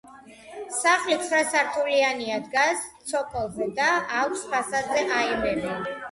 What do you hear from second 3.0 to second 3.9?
ცოკოლზე და